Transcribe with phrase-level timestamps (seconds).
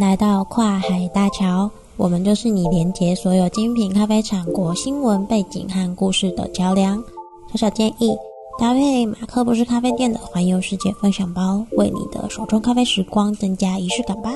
[0.00, 7.02] 来到跨海大桥，我们就是你连接所有精品咖啡产国新闻背景和故事的桥梁。
[7.50, 8.16] 小小建议，
[8.58, 14.32] 搭配马克不是咖啡店的环游世界分享包，为你的手冲咖啡时光增加仪式感吧。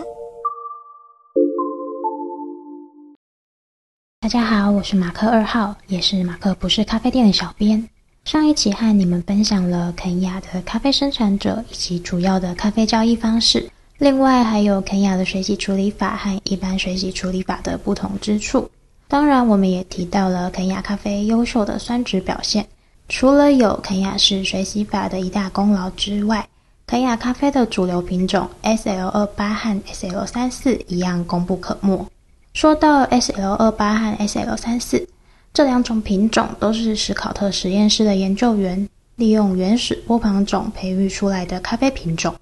[4.20, 7.88] 大家好，我是马克二号，也是马克不是咖啡店的小编。
[8.24, 18.70] 上一期和你们分享了肯亚的咖啡生产者以及主要的咖啡交易方式，另外还有肯亚的水洗处理法和一般水洗处理法的不同之处。
[19.08, 22.66] 当然，我们也提到了肯亚咖啡优秀的酸质表现。
[23.08, 26.46] 除了有肯亚式水洗法的一大功劳之外，
[26.86, 32.06] 肯亚咖啡的主流品种 SL 二八和 SL 三四一样功不可没。
[32.52, 35.08] 说到 SL 二八和 SL 三四。
[35.54, 42.34] 这两种品种都是史考特实验室的研究员利用原始波旁种培育出来的咖啡品种，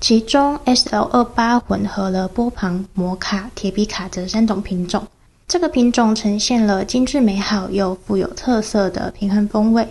[0.00, 5.06] 其中 SL28 混合了波旁、摩卡、铁皮卡这三种品种。
[5.48, 9.88] 这个品种呈现了精致美好又富有特色的平衡风味，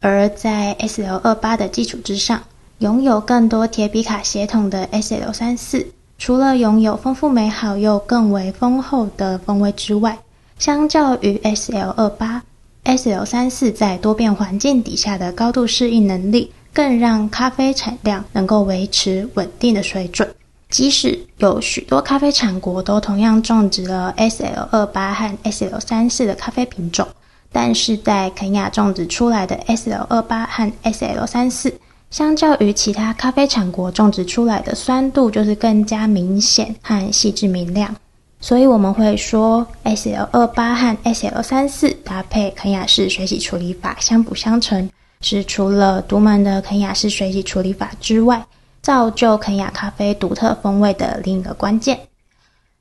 [0.00, 2.42] 而在 SL28 的基础之上，
[2.78, 5.86] 拥有更多铁皮卡血统的 SL34，
[6.18, 10.18] 除了拥有丰富美好又更为丰厚的风味之外，
[10.58, 12.42] 相较于 SL 二八
[12.84, 20.28] ，SL 三四在多变环境底下的高度适应能力，更让咖啡产量能够维持稳定的水准。
[20.68, 27.08] 即使有许多咖啡产国都同样种植了 SL 二八和 SL 三四的咖啡品种，
[27.50, 31.72] 但是在肯亚种植出来的 SL 二八和 SL 三四，
[32.10, 37.96] 相较于其他咖啡产国种植出来的酸度，就是更加明显和细致明亮。
[38.38, 44.90] 所以我们会说，SL 二八和 SL 三四搭配肯亚式水洗处理法相辅相成，
[45.20, 48.44] 是除了独门的肯亚式水洗处理法之外，
[48.82, 51.98] 造就肯亚咖啡独特风味的另一个关键。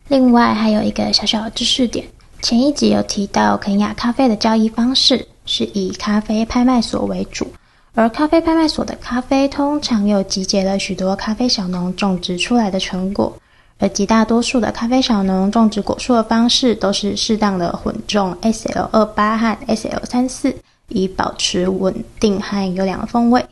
[0.08, 2.06] 另外还有一个小小的知识点，
[2.42, 7.48] 前一集有提到肯亚咖啡的交易方式是以咖啡拍卖所为主，
[7.96, 13.36] 而咖啡拍卖所的咖啡通常又集结了许多咖啡小农种植出来的成果。
[13.78, 20.56] 而极大多数的咖啡小农种植果树的方式都是适当的混种 SL 二八和 SL 三四，
[20.88, 23.46] 以保持稳定和优良的风味。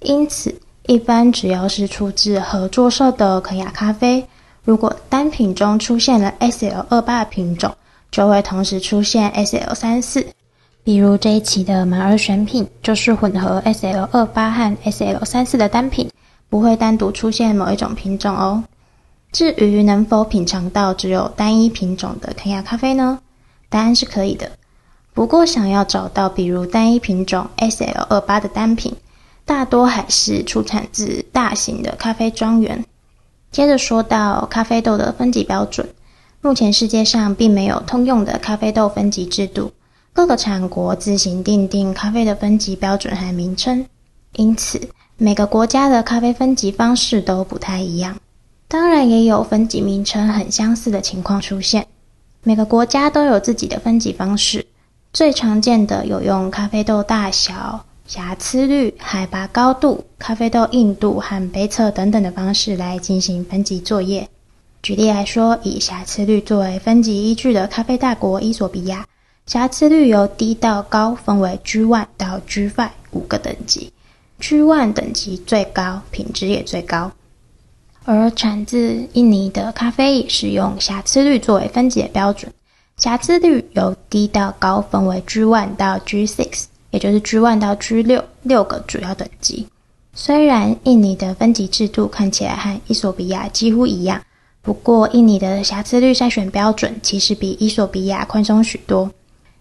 [0.00, 4.26] 因此，一般只要是出自合作社的肯亚咖啡，
[4.64, 7.74] 如果单品中出现了 SL 二八品种，
[8.10, 10.26] 就会同时出现 SL 三四。
[10.82, 16.10] 比如这一期的满儿选品就是混合 SL 二八和 SL 三四的单品，
[16.48, 18.64] 不会单独出现某一种品种哦。
[19.30, 23.20] 至于能否品尝到只有单一品种的肯亚咖啡呢？
[23.68, 24.50] 答案是可以的。
[25.20, 28.96] 不过，想要找到比如单一品种 SL28 的单品，
[29.44, 32.82] 大多还是出产自大型的咖啡庄园。
[33.52, 35.86] 接着说到咖啡豆的分级标准，
[36.40, 39.70] 目前世界上并没有通用的咖啡豆分级制度，
[40.14, 43.84] 各个产国自行定定咖啡的分级标准和名称，
[44.36, 44.80] 因此
[45.18, 48.16] 每个国家的咖啡分级方式都不太一样。
[48.68, 51.86] 当然也有分级名称很相似的情况出现，
[52.42, 54.64] 每个国家都有自己的分级方式。
[55.12, 64.28] 最常见的有用咖啡豆大小、瑕疵率、海拔高度、咖啡豆硬度和杯测等等的方式来进行分级作业。
[64.82, 69.04] 举例来说，以瑕疵率作为分级依据的咖啡大国伊索比亚，
[69.46, 73.92] 瑕疵率由低到高分为 G1 到 G5 五个等级
[74.40, 77.10] ，G1 等级最高，品质也最高。
[78.04, 82.50] 而产自印尼的咖啡也是用瑕疵率作为分级的标准，
[83.00, 89.66] 瑕疵率由低到高分为 G1 到 G6，也就是 G1 到 G6 六个主要等级。
[90.12, 94.20] 虽然印尼的分级制度看起来和伊索比亚几乎一样，
[94.60, 99.10] 不过印尼的瑕疵率筛选标准其实比伊索比亚宽松许多。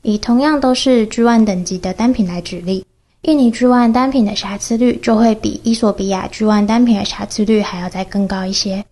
[0.02, 2.86] 以同样都是 G1 等级的单品来举例。
[3.22, 8.84] 印尼 G1 单品的瑕疵率就会比伊索比亚 G1 单品的瑕疵率还要再更高一些。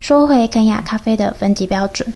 [0.00, 2.12] 说回肯亚咖啡的分级标准，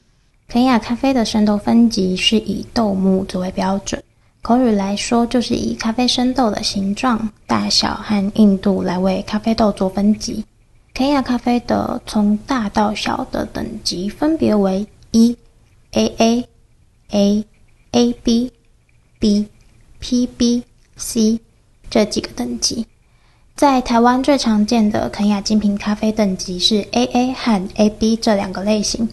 [0.49, 4.03] 肯亚咖啡的生豆分级是以豆目作为标准，
[4.43, 10.45] 口语来说就是以咖啡生豆的形状、大小和硬度来为咖啡豆做分级。
[10.95, 15.37] 肯亚咖啡的从大到小的等级分别为一
[15.93, 16.45] AA、
[17.11, 17.45] A、
[17.91, 18.53] AB、
[19.19, 19.49] B、
[20.01, 20.63] PB、
[20.97, 21.41] C。
[21.89, 22.85] 这几个等级，
[23.55, 29.09] 在台湾最常见的肯亚精品咖啡等级是 AA 和 AB 这两个类型，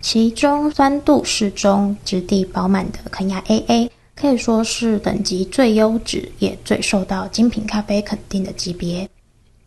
[0.00, 9.08] 其中酸度适中、质地饱满的肯亚 AA 可以说是等级最优质也最受到精品咖啡肯定的级别。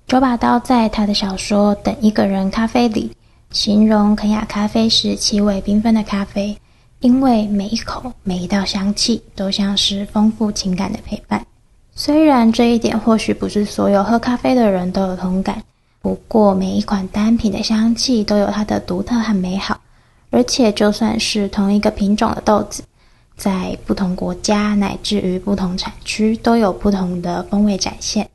[0.07, 3.11] 九把刀在他的小说《等一个人咖啡》里
[3.51, 6.57] 形容肯亚咖啡是气味缤纷的咖啡，
[6.99, 11.45] 因为每一口、每一道香气都像是丰富情感的陪伴。
[11.93, 15.61] 虽然这一点或许不是所有喝咖啡的人都有同感，
[16.01, 19.79] 不过每一款单品的香气都有它的独特和美好，
[20.29, 22.83] 而且就算是同一个品种的豆子，
[23.35, 28.29] 在不同国家乃至于不同产区都有不同的风味展现。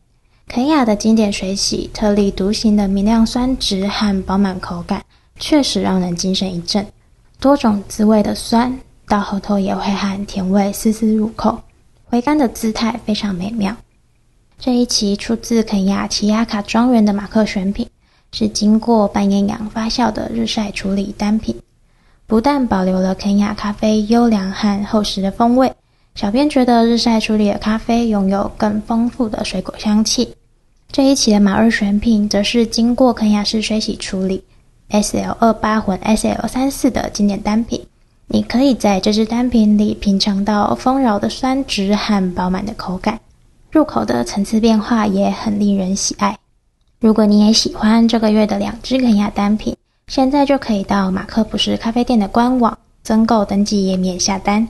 [0.47, 5.03] 肯亚的经典水洗，特立独行的明亮酸质和饱满口感，
[5.39, 6.87] 确实让人精神一振。
[7.41, 11.59] 多种滋味的酸，到喉头也会和甜味丝丝入口。
[12.05, 13.75] 回甘的姿态非常美妙。
[14.59, 17.89] 这一期出自肯亚奇亚卡庄园的马克选品，
[18.33, 21.57] 是经过半厌氧发酵的日晒处理单品，
[22.35, 25.73] 不但保留了肯亚咖啡优良和厚实的风味，
[26.17, 30.35] 小编觉得日晒处理的咖啡拥有更丰富的水果香气。
[30.91, 34.43] 这一期的马二选品则是经过肯亚式水洗处理
[34.91, 37.87] ，SL 二八混 SL 三四的经典单品。
[38.27, 43.21] 你可以在这支单品里品尝到丰饶的酸质和饱满的口感，
[43.71, 46.37] 入口的层次变化也很令人喜爱。
[46.99, 54.69] 如果你也喜欢这个月的两支肯亚单品，现在就可以到马克不是咖啡店的官网增购登记页面下单。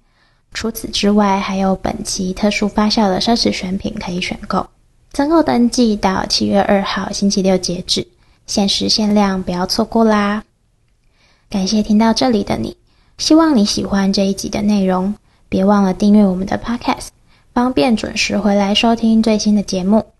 [0.52, 4.66] 除此之外，还有本期特殊发酵的奢侈选品可以选购。
[5.10, 8.06] 增购登记到七月二号星期六截止，
[8.46, 10.44] 限时限量，不要错过啦！
[11.50, 12.76] 感谢听到这里的你。
[13.19, 15.14] 希望你喜欢这一集的内容，
[15.48, 17.08] 别忘了订阅我们的 Podcast，
[17.52, 20.13] 方便准时回来收听最新的节目。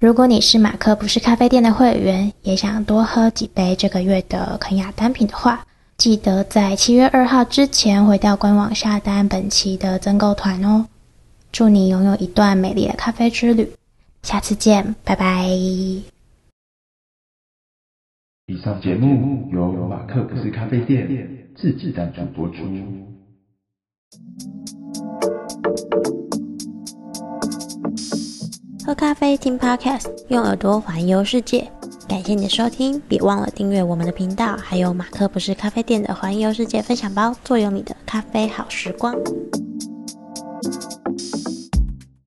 [0.00, 5.62] 如果你是马克不是咖啡店的会员，也想多喝几杯这个月的肯亚单品的话，
[5.98, 10.86] 记得在七月二号之前回到官网下单本期的增购团哦。
[11.52, 13.70] 祝你拥有一段美丽的咖啡之旅，
[14.22, 15.46] 下次见，拜拜。
[15.48, 16.02] 以
[18.64, 22.56] 上节目由马克不是咖啡店自制赞助播出。
[28.90, 31.70] 喝咖啡听 Podcast，用耳朵环游世界。
[32.08, 39.14] 感谢你的收听，别忘了订阅我们的频道，还有马克不是咖啡店的环游世界分享包，坐拥你的咖啡好时光。